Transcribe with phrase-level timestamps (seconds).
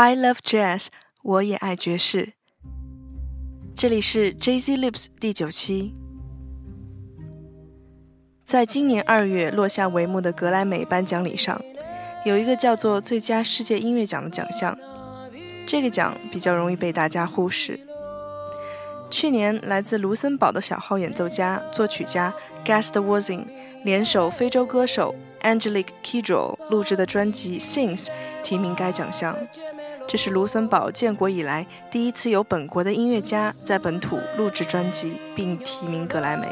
[0.00, 0.86] I love jazz，
[1.24, 2.34] 我也爱爵士。
[3.74, 5.92] 这里是 Jay Z Lips 第九期。
[8.44, 11.60] 在今年二月落下帷幕的格莱美颁奖礼上，
[12.24, 14.78] 有一个叫做最佳世界音乐奖的奖项。
[15.66, 17.80] 这个奖比较容易被大家忽视。
[19.10, 22.32] 去年，来自卢森堡的小号演奏家、作曲家
[22.64, 23.46] Gast Wozin
[23.82, 28.04] 联手非洲歌手 Angelique Kidjo 录制的专辑《Sings》
[28.44, 29.36] 提名该奖项。
[30.08, 36.48] 这是卢森堡建国以来第一次有本国的音乐家在本土录制专辑并提名格莱美。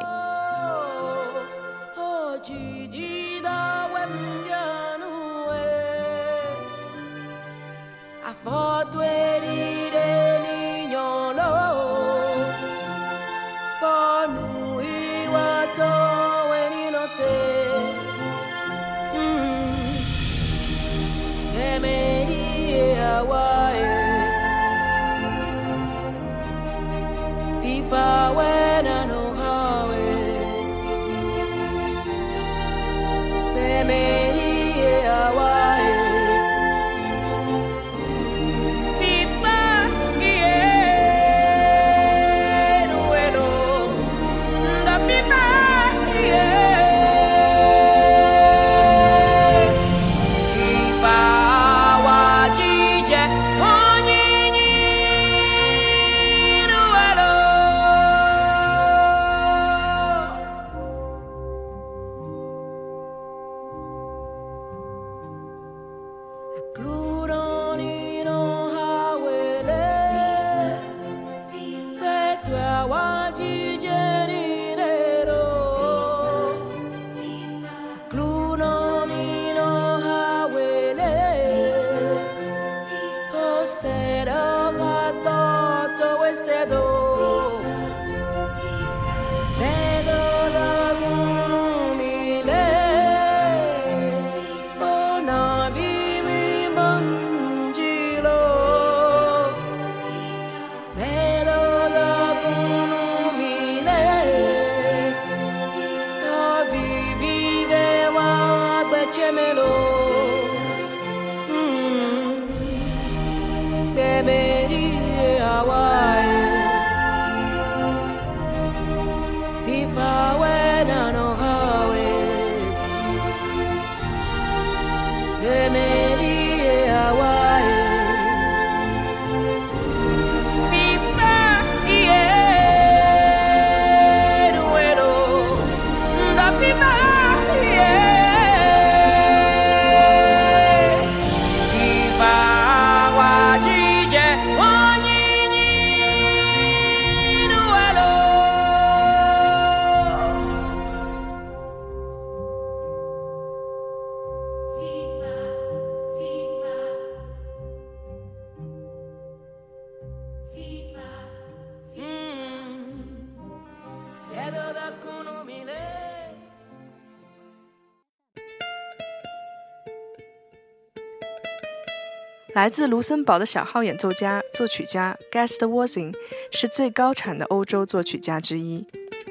[172.56, 176.14] 来自卢森堡的小号演奏家、作曲家 Gast Worsing
[176.50, 178.82] 是最高产的欧洲作曲家之一。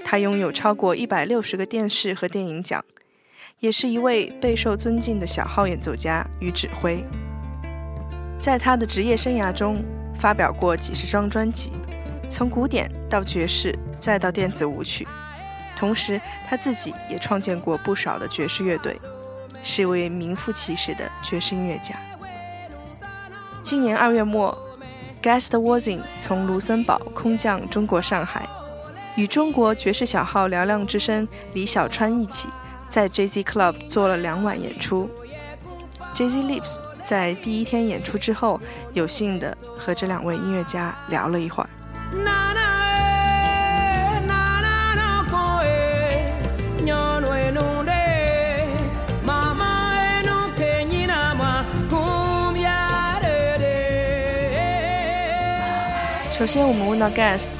[0.03, 2.85] 他拥有超过一百六十个电视和电影奖，
[3.61, 7.03] 也是一位备受尊敬的小号演奏家与指挥。
[8.39, 9.83] 在他的职业生涯中，
[10.19, 11.71] 发表过几十张专辑，
[12.29, 15.07] 从古典到爵士，再到电子舞曲。
[15.75, 18.95] 同时，他自己也创建过不少的爵士乐队，
[19.63, 21.99] 是一位名副其实的爵士音乐家。
[23.65, 24.55] 今年二月末
[25.23, 28.47] ，Gast Wozin 从卢森堡空降中国上海，
[29.15, 32.47] 与中国爵士小号嘹亮之声李小川一起，
[32.89, 35.09] 在 Jay Z Club 做了两晚演出。
[36.13, 38.61] Jay Z Lips 在第一天演出之后，
[38.93, 42.44] 有幸的和这两位音乐家聊了一会儿。
[56.34, 57.50] 首先，我们问到 Guest，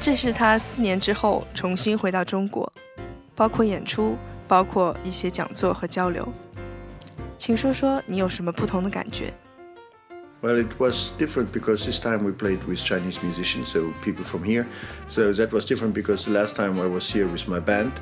[0.00, 2.72] 这是他四年之后重新回到中国，
[3.34, 4.16] 包括演出，
[4.48, 6.26] 包括一些讲座和交流，
[7.38, 9.32] 请说说你有什么不同的感觉？
[10.42, 14.64] Well, it was different because this time we played with Chinese musicians, so people from here.
[15.08, 17.92] So that was different because the last time I was here with my band.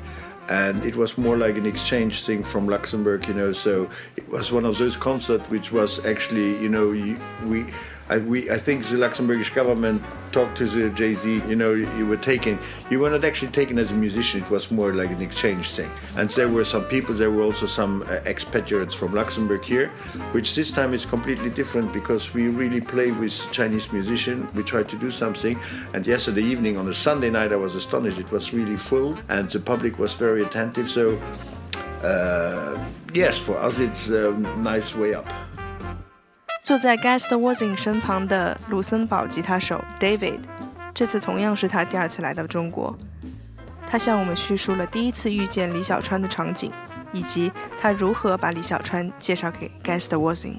[0.49, 3.51] and it was more like an exchange thing from Luxembourg, you know.
[3.51, 6.87] So it was one of those concerts which was actually, you know,
[7.47, 7.65] we,
[8.08, 11.48] I, we, I think the Luxembourgish government talked to the JZ.
[11.48, 12.58] You know, you were taken,
[12.90, 14.42] you were not actually taken as a musician.
[14.42, 15.90] It was more like an exchange thing.
[16.18, 17.14] And there were some people.
[17.14, 19.88] There were also some uh, expatriates from Luxembourg here,
[20.32, 24.52] which this time is completely different because we really play with Chinese musicians.
[24.54, 25.58] We try to do something.
[25.94, 28.18] And yesterday evening on a Sunday night, I was astonished.
[28.18, 30.88] It was really full, and the public was very attentive.
[30.88, 31.18] So.
[32.02, 32.76] Uh,
[33.14, 35.26] yes, for us it's a nice way up.
[36.64, 40.40] 坐在 Guest Waltzing 身旁的卢森堡吉他手 David，
[40.94, 42.96] 这次同样是他第二次来到中国。
[43.86, 46.72] 他向我们叙述了第一次遇见李小川的场景，
[47.12, 50.56] 以及他如何把李小川介绍给 Guest Waltzing。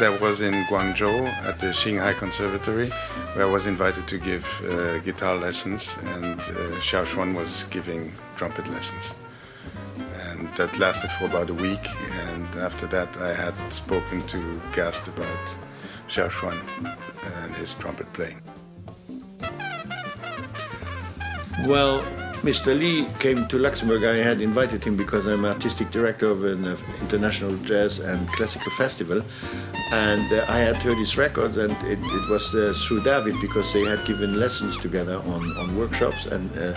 [0.00, 2.88] That was in Guangzhou at the Shanghai Conservatory,
[3.36, 8.12] where I was invited to give uh, guitar lessons, and uh, Xiao Xuan was giving
[8.36, 9.12] trumpet lessons.
[10.38, 11.84] And that lasted for about a week,
[12.28, 15.56] and after that, I had spoken to Gast about
[16.08, 16.58] Xiao Xuan
[17.42, 18.40] and his trumpet playing.
[21.66, 22.04] Well,
[22.42, 22.78] Mr.
[22.78, 24.04] Lee came to Luxembourg.
[24.04, 28.70] I had invited him because I'm artistic director of an uh, international jazz and classical
[28.70, 29.22] festival,
[29.92, 33.72] and uh, I had heard his records, and it, it was uh, through David because
[33.72, 36.74] they had given lessons together on, on workshops, and uh,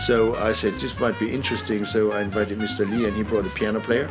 [0.00, 1.84] so I said this might be interesting.
[1.84, 2.88] So I invited Mr.
[2.90, 4.10] Lee, and he brought a piano player,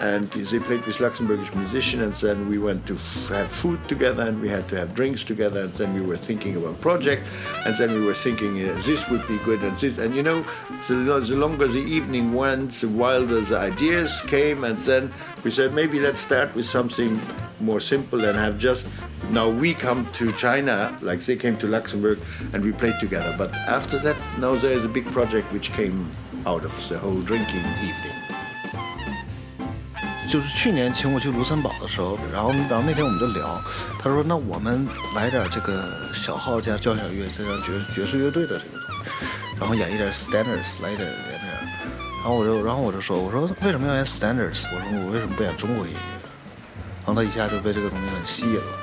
[0.00, 4.22] and they played with Luxembourgish musicians, and then we went to f- have food together,
[4.22, 7.22] and we had to have drinks together, and then we were thinking about project,
[7.66, 10.42] and then we were thinking uh, this would be good, and this, and you know,
[10.88, 15.12] the, the longer the evening went, the wilder the ideas came, and then
[15.44, 17.20] we said maybe let's start with something
[17.60, 18.88] more simple and have just
[19.30, 22.18] now we come to China, like they came to Luxembourg,
[22.52, 23.34] and we played together.
[23.36, 26.10] But after that, now there is a big project which came
[26.46, 28.29] out of the whole drinking evening.
[30.30, 33.60] 就是去年请我去卢森堡的时候，然后然后那天我们就聊，
[33.98, 34.86] 他说那我们
[35.16, 35.82] 来点这个
[36.14, 41.52] 小号加交响乐这样爵爵士乐队的这个东西，然后演一点 standards 来一点演点，
[42.22, 44.62] 然后我就然后我就说我说为什么要演 standards？
[44.72, 45.98] 我说我为什么不演中国音乐？
[47.04, 48.79] 然后他一下就被这个东西很吸引了。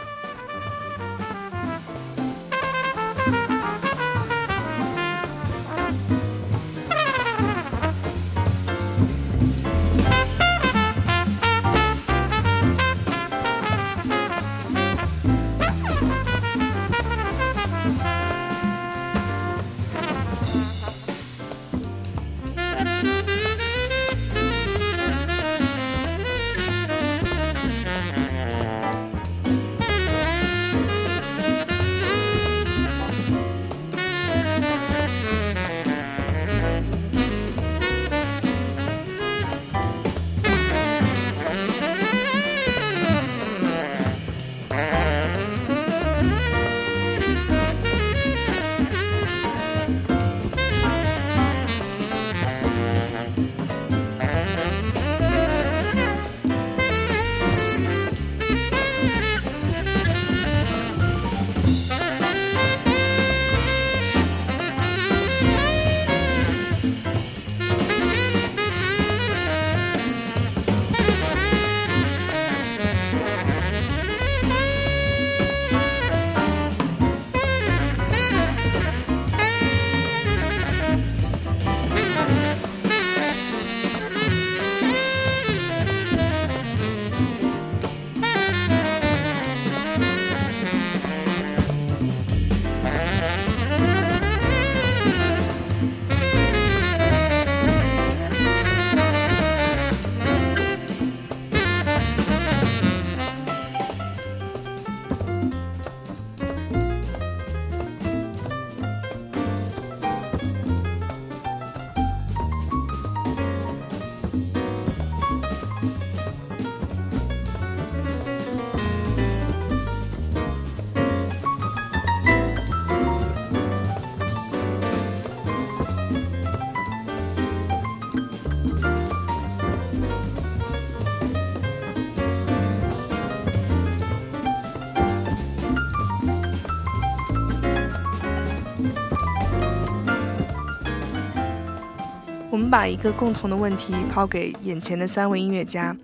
[142.76, 145.96] 把一个共同的问题抛给眼前的三位音乐家，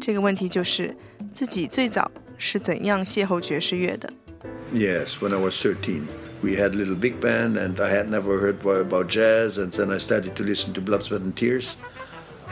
[0.00, 0.94] 这个问题就是
[1.34, 4.12] 自己最早是怎样邂逅爵士乐的。
[4.74, 6.02] Yes, when I was 13.
[6.42, 9.92] We had a little big band, and I had never heard about jazz, and then
[9.92, 11.76] I started to listen to Blood, Sweat, and Tears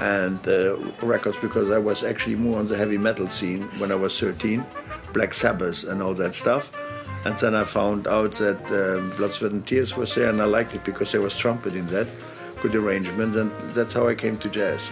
[0.01, 3.97] and uh, records because I was actually more on the heavy metal scene when I
[3.97, 4.65] was 13.
[5.13, 6.71] Black Sabbath and all that stuff.
[7.27, 10.45] And then I found out that um, Blood, Sweat and Tears was there, and I
[10.45, 12.07] liked it because there was trumpet in that,
[12.68, 14.92] good arrangement, and that's how I came to jazz.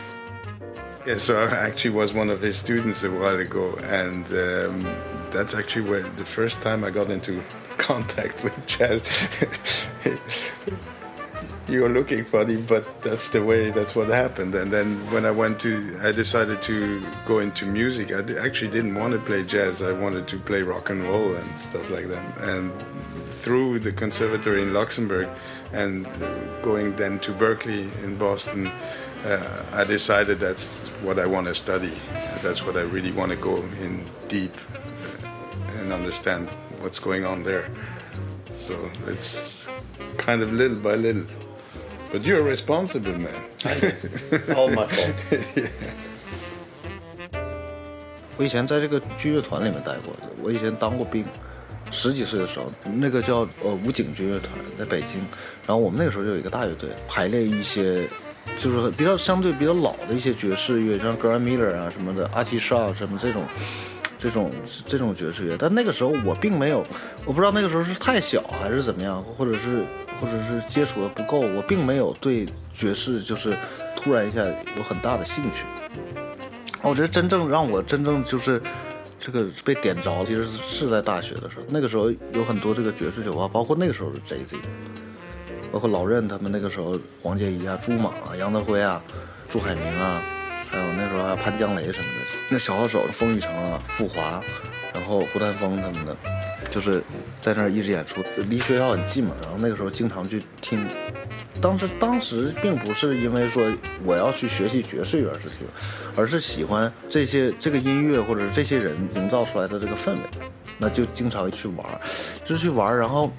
[1.07, 4.75] Yeah, so I actually was one of his students a while ago, and um,
[5.31, 7.41] that's actually where the first time I got into
[7.77, 9.03] contact with jazz.
[11.67, 13.71] You're looking funny, but that's the way.
[13.71, 14.53] That's what happened.
[14.53, 18.11] And then when I went to, I decided to go into music.
[18.11, 19.81] I actually didn't want to play jazz.
[19.81, 22.41] I wanted to play rock and roll and stuff like that.
[22.41, 22.71] And
[23.43, 25.27] through the conservatory in Luxembourg,
[25.73, 26.05] and
[26.61, 28.71] going then to Berklee in Boston,
[29.25, 31.93] uh, I decided that's what I want to study.
[32.41, 36.47] That's what I really want to go in deep uh, and understand
[36.81, 37.69] what's going on there.
[38.53, 38.75] So
[39.07, 39.67] it's
[40.17, 41.23] kind of little by little.
[42.11, 43.43] But you're a responsible man.
[44.55, 45.15] All my fault.
[45.57, 45.69] yeah.
[48.35, 51.23] 我以前在这个剧乐团里面待过，我以前当过兵。
[51.93, 55.21] 十几岁的时候，那个叫呃武警军乐团在北京，
[55.65, 58.09] 然后我们那个时候就有一个大乐队，排练一些
[58.57, 63.45] 就是比较相对比较老的一些爵士乐，像 Grammyer 啊什么的，阿奇沙什么这种。
[64.19, 64.49] 这种
[64.87, 66.81] 这种爵士乐，但那个时候我并没有，
[67.25, 69.83] 我不知道那个时候是太小还是怎么样，或者是
[70.17, 73.53] 或者是接触的不够，我并没有对爵士就是
[73.97, 74.41] 突然一下
[74.77, 75.65] 有很大的兴趣。
[76.81, 78.61] 我觉得真正让我真正就是
[79.25, 81.63] 这个被点着，其实是在大学的时候。
[81.69, 84.57] 那个时候有很多这个爵士酒吧，包括那个时候的 JZ，
[85.71, 89.01] 包括老任他们那个时候，黄洁仪啊、朱马啊、杨德辉啊、
[89.47, 90.21] 朱海明啊。
[90.69, 94.43] 还有那时候还有潘江雷什么的，那小号手风雨城啊、富华，
[94.93, 96.17] 然后胡丹峰他们的，
[96.69, 97.01] 就是
[97.39, 99.35] 在那儿一直演出，离学校很近嘛。
[99.43, 100.85] 然后那个时候经常去听，
[101.63, 103.63] 当时当时并不是因为说
[104.03, 105.65] 我要去学习爵士乐而听，
[106.13, 110.19] 而是喜欢这些这个音乐或者是这些人营造出来的这个氛围，
[110.77, 111.85] 那就经常去玩，
[112.43, 112.95] 就去玩。
[112.95, 113.31] 然后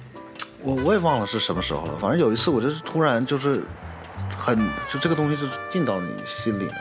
[0.63, 3.61] 我我也忘了是什么时候了，反正有一次我就是突然就是
[4.35, 4.57] 很
[4.91, 6.75] 就这个东西就进到你心里面。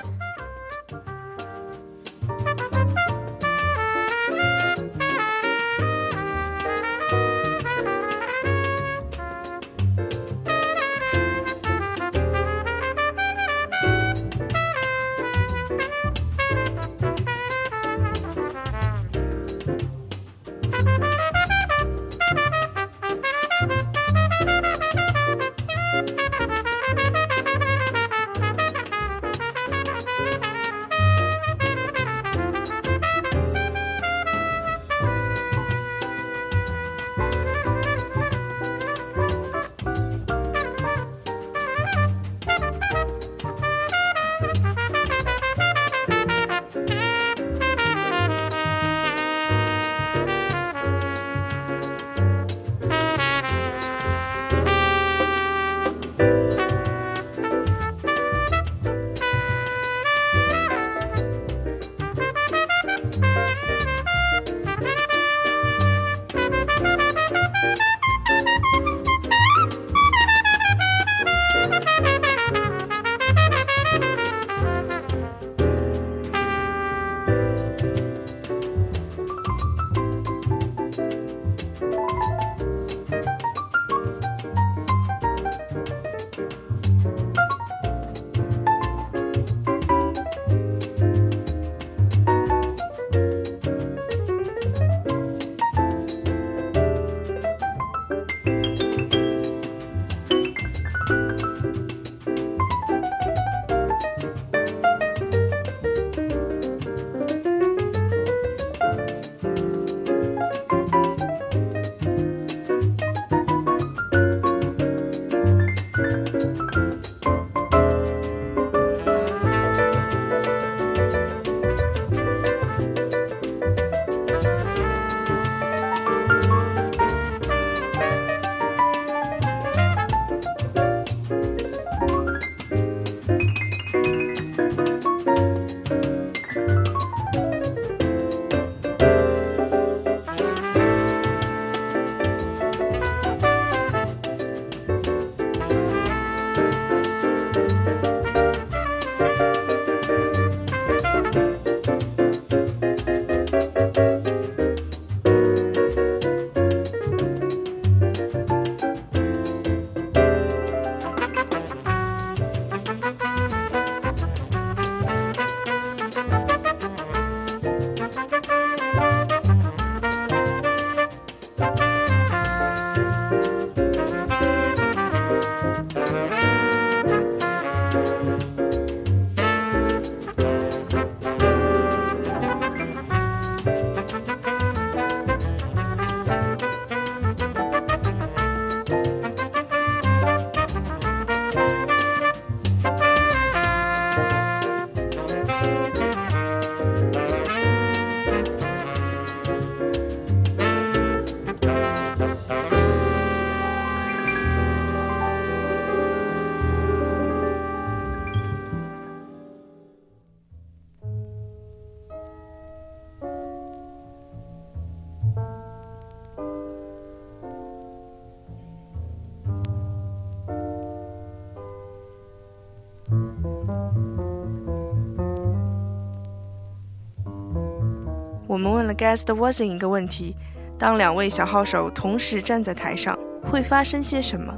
[228.84, 230.36] 问了 Guest Waltzing 一个问题：
[230.78, 234.54] 当两位小号手同时站在台上，会发生些什么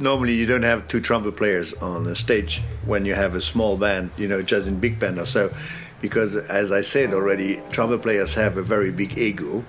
[0.00, 3.76] ？Normally, you don't have two trumpet players on the stage when you have a small
[3.76, 5.50] band, you know, just in big band or so,
[6.00, 9.64] because as I said already, trumpet players have a very big ego.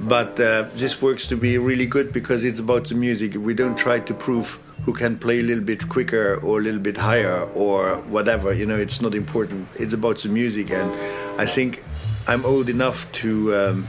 [0.00, 3.34] But uh, this works to be really good because it's about the music.
[3.34, 6.80] We don't try to prove who can play a little bit quicker or a little
[6.80, 8.54] bit higher or whatever.
[8.54, 9.68] You know, it's not important.
[9.74, 10.90] It's about the music, and
[11.38, 11.84] I think
[12.26, 13.86] I'm old enough to um,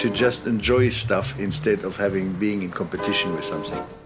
[0.00, 4.01] to just enjoy stuff instead of having being in competition with something.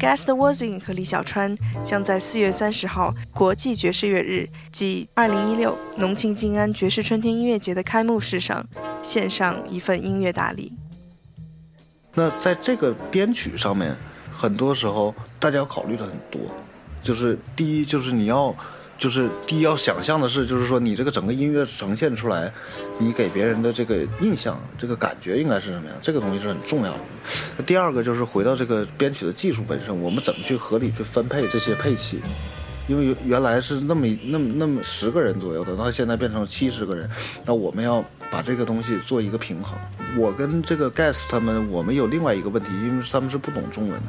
[0.00, 1.54] G a s t Wozin 和李小川
[1.84, 8.66] 将在四月三十号国际爵士乐日即二零一六农庆静安爵士春天音乐节的开幕式上
[9.02, 10.72] 献上一份音乐大礼。
[12.14, 13.94] 那在这个编曲上面，
[14.32, 16.40] 很多时候大家要考虑的很多，
[17.02, 18.56] 就是第一就是你要，
[19.00, 22.52] 就是第一要想象的是，就是说你这个整个音乐呈现出来，
[22.98, 27.62] 你给别人的这个印象、这个感觉应该是什么样，这个东西是很重要的。
[27.64, 32.20] 第二个就是回到这个编曲的技术本身，我们怎么去合理去分配这些配器。
[32.88, 37.08] 因为原来是那么那么那么十个人左右的，那现在变成七十个人，
[37.44, 39.78] 那我们要把这个东西做一个平衡。
[40.18, 44.06] 我跟这个 Guess 他们，我们有另外一个问题，因为他们是不懂中文的，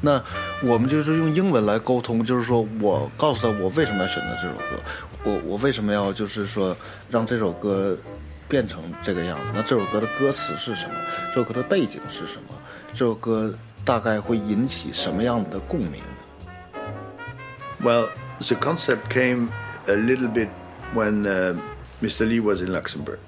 [0.00, 0.22] 那
[0.62, 4.82] 我们就是用英文来沟通，就是说我告诉他我为什么要选择这首歌，
[5.24, 6.76] 我我为什么要就是说
[7.10, 7.96] 让这首歌
[8.48, 9.44] 变成这个样子？
[9.54, 10.94] 那这首歌的歌词是什么？
[11.28, 12.54] 这首歌的背景是什么？
[12.92, 16.02] 这首歌大概会引起什么样的共鸣？
[17.82, 19.48] Well, the concept came
[19.86, 20.48] a little bit
[20.94, 21.56] when uh,
[22.02, 22.28] Mr.
[22.28, 23.20] Lee was in Luxembourg.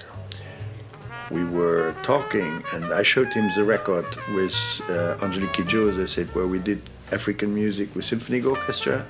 [1.29, 6.27] We were talking, and I showed him the record with uh, Angelique Kidjo, they said,
[6.33, 9.05] where we did African music with symphonic orchestra.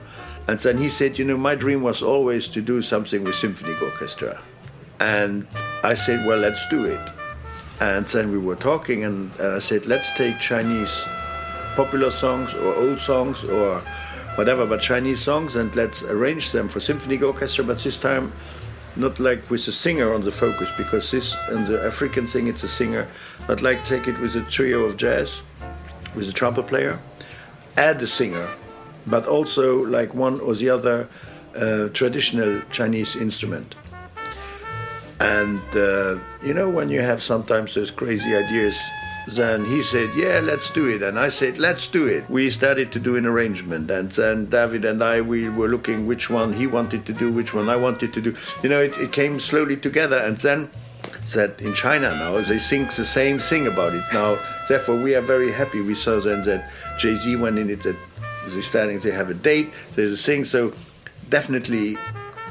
[0.48, 3.82] And then he said, You know, my dream was always to do something with symphonic
[3.82, 4.42] orchestra.
[5.00, 5.46] And
[5.84, 7.12] I said, Well, let's do it.
[7.80, 11.06] And then we were talking, and, and I said, Let's take Chinese
[11.76, 13.80] popular songs or old songs or
[14.38, 17.64] whatever, but Chinese songs, and let's arrange them for symphonic orchestra.
[17.64, 18.32] But this time,
[18.98, 22.64] not like with a singer on the focus, because this and the African thing, it's
[22.64, 23.08] a singer.
[23.48, 25.44] But like take it with a trio of jazz,
[26.16, 27.00] with a trumpet player,
[27.76, 28.48] add the singer,
[29.06, 31.08] but also like one or the other
[31.56, 33.76] uh, traditional Chinese instrument.
[35.20, 38.80] And uh, you know, when you have sometimes those crazy ideas,
[39.28, 41.02] then he said, Yeah, let's do it.
[41.02, 42.30] And I said, Let's do it.
[42.30, 43.92] We started to do an arrangement.
[43.92, 47.54] And then David and I, we were looking which one he wanted to do, which
[47.54, 48.36] one I wanted to do.
[48.64, 50.18] You know, it, it came slowly together.
[50.18, 50.70] And then
[51.34, 54.04] that in China now, they think the same thing about it.
[54.14, 54.38] Now,
[54.70, 55.82] therefore, we are very happy.
[55.82, 57.98] We saw then that JZ went in it, that
[58.48, 60.46] they're starting, they have a date, there's a thing.
[60.46, 60.74] So
[61.30, 61.98] definitely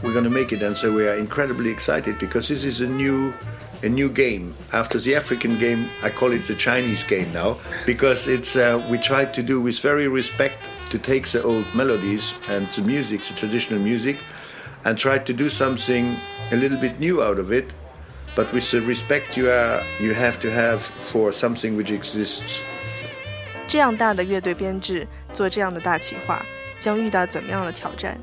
[0.03, 0.63] we're going to make it.
[0.63, 3.33] And so we are incredibly excited because this is a new
[3.84, 5.90] a new game after the African game.
[6.04, 9.80] I call it the Chinese game now because it's uh, we tried to do with
[9.82, 10.58] very respect
[10.92, 14.18] to take the old melodies and the music, the traditional music,
[14.84, 16.16] and try to do something
[16.52, 17.74] a little bit new out of it,
[18.36, 22.60] but with the respect you are you have to have for something which exists.
[23.68, 26.46] 这样大的乐队编制做这样的大企划，
[26.82, 28.18] 将遇到怎么样的挑战？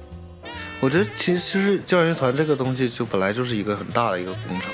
[0.81, 4.71] 我觉得其实其实教研乐团这个东西就本来就是一个很大的一个工程。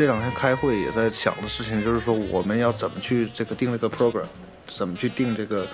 [0.00, 4.24] 这两天开会也在想的事情，就是说我们要怎么去这个定这个 program，
[4.66, 5.66] 怎么去定这个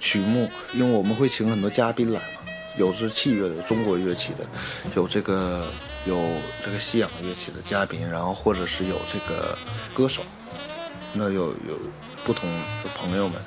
[0.00, 4.46] 曲目，因为我们会请很多嘉宾来嘛，有是器乐的，中国乐器的，
[4.96, 5.62] 有这个
[6.06, 6.18] 有
[6.64, 9.54] 这个西洋乐器的嘉宾，然后或者是有这个
[9.92, 10.22] 歌手，
[11.12, 11.78] 那有有
[12.24, 12.50] 不同
[12.82, 13.38] 的朋友们，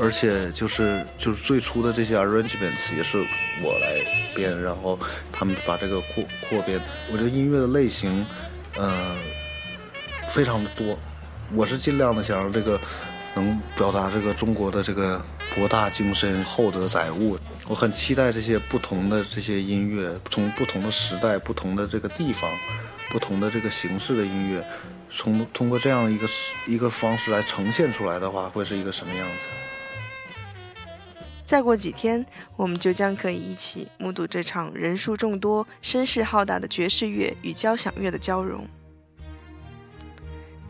[0.00, 3.24] 而且就是就是最初的这些 arrangements 也是
[3.62, 4.98] 我来编，然后
[5.32, 6.80] 他们把这个扩扩编，
[7.12, 8.26] 我觉得音乐的类型，
[8.74, 9.14] 呃。
[10.28, 10.98] 非常的多，
[11.54, 12.80] 我是尽量的想让这个
[13.34, 15.20] 能表达这个中国的这个
[15.54, 17.38] 博大精深、厚德载物。
[17.66, 22.50] 我很期待这些不同的这些音乐，从不同的时代、不同的这个地方、
[23.10, 24.64] 不同的这个形式的音乐，
[25.10, 26.28] 从通过这样一个
[26.66, 29.34] 一个方式来呈现出来的话，会是一个什么样子？
[31.44, 32.24] 再过几天，
[32.56, 38.68] 我们就将可以一起目睹这场人数众多、声势浩大的爵士乐与交响乐的交融。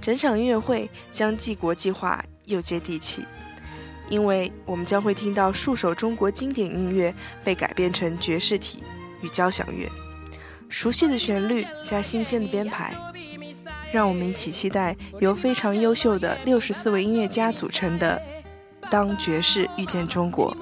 [0.00, 3.24] 整场音乐会将既国际化又接地气，
[4.08, 8.82] 因为我们将会听到数首中国经典音乐被改编成爵士体
[9.22, 9.90] 与交响乐，
[10.68, 12.94] 熟悉的旋律加新鲜的编排，
[13.92, 18.20] 让我们一起期待由非常优秀的六十四位音乐家组成的
[18.88, 20.56] 《当爵士遇见中国》。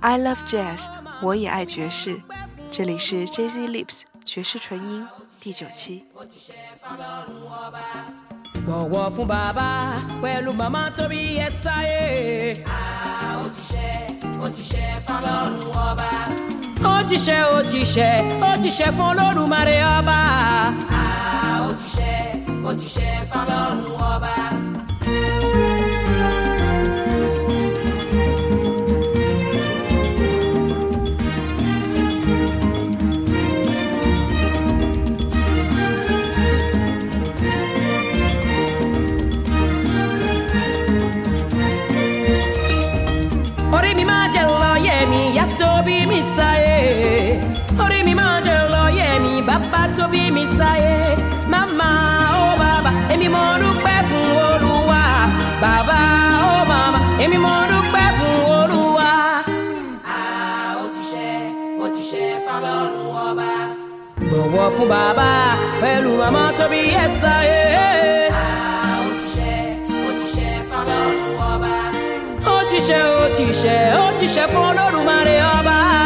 [0.00, 0.86] I love jazz，
[1.22, 2.20] 我也爱爵士。
[2.70, 5.06] 这里是 Jazz Lips 爵士纯音
[5.45, 6.03] 第九期。
[8.67, 9.69] bọ̀wọ̀ fún bàbá
[10.21, 12.03] pẹ̀lú màmá tóbi ẹ sáyé.
[13.43, 13.89] ó ti ṣe
[14.43, 15.55] ó ti ṣe fọlọ́run
[15.87, 16.09] ọba.
[16.93, 18.09] ó ti ṣe ó ti ṣe
[18.49, 20.19] ó ti ṣe fún olódùmarè ọba.
[21.67, 22.13] ó ti ṣe
[22.67, 23.79] ó ti ṣe fọlọ́run
[24.13, 24.33] ọba.
[50.58, 50.96] Sáyé.
[51.52, 51.90] màmá
[52.42, 55.02] ó bàbá èmi mo dúpẹ́ fún olúwa.
[55.62, 55.98] bàbá
[56.50, 59.10] ó màmá èmi mo dúpẹ́ fún olúwa.
[60.82, 61.28] ó ti ṣe
[61.84, 62.94] ó ti ṣe fọlọ́run
[63.28, 63.50] ọba.
[64.30, 65.30] bọ̀wọ̀ fún bàbá
[65.82, 67.60] pẹ̀lú màmá tó bí ẹ sáyé.
[71.50, 71.74] ọba.
[72.54, 76.05] ó ti ṣe ó ti ṣe ó ti ṣe fún olódùmarè ọba.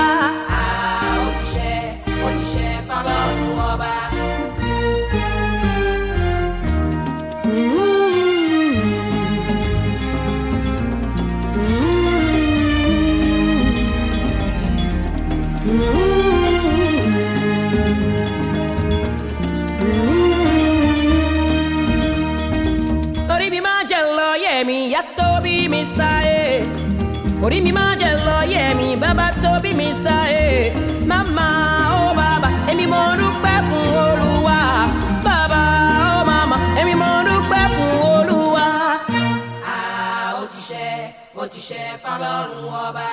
[42.11, 43.07] Fọlọ́run ọba.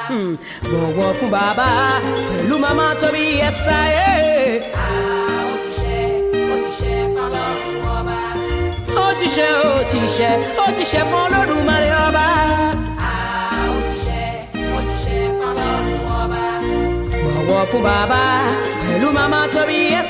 [0.72, 1.70] Bọ̀wọ̀ fún bàbá
[2.30, 3.50] pẹ̀lú màmá tó bí ẹ
[5.52, 5.98] ó ti ṣe
[6.54, 8.18] ó ti ṣe fọlọ́run ọba.
[9.04, 10.30] ó ti ṣe ó ti ṣe
[10.64, 10.66] ó
[12.06, 12.06] ọba.
[12.08, 12.28] ọba.
[17.72, 18.24] fún bàbá
[18.88, 20.02] pẹ̀lú màmá tó bí ẹ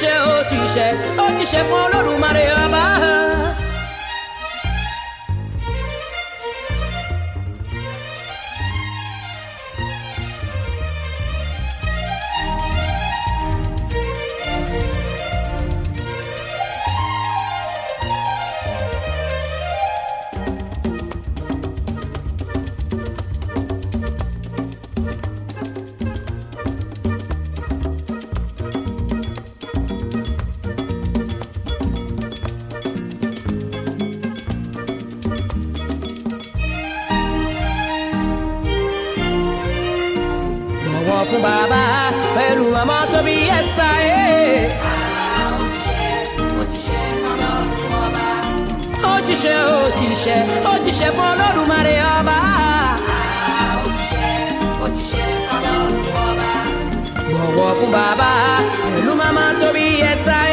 [0.00, 0.86] ṣe ó ti ṣe
[1.24, 3.19] ó ti ṣe fún olódùmarè ọba.
[49.42, 50.36] Ṣe ó ti ṣe
[50.70, 52.38] ó ti ṣe fún olódùmarè ọba.
[53.84, 54.30] ó ti ṣe
[54.84, 55.92] ó ti ṣe fọlọ́run
[56.26, 56.50] ọba.
[57.32, 58.30] bọ̀wọ̀ fún bàbá
[58.92, 60.49] pẹ̀lú màmá tó bí ẹ sáyé.